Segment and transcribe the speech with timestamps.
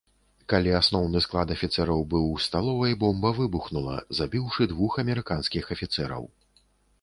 [0.51, 6.23] Калі асноўны склад афіцэраў быў у сталовай, бомба выбухнула, забіўшы двух амерыканскіх афіцэраў.